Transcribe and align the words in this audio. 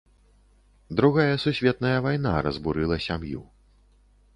Другая 0.97 1.35
сусветная 1.45 1.97
вайна 2.07 2.33
разбурыла 2.49 2.97
сям'ю. 3.11 3.51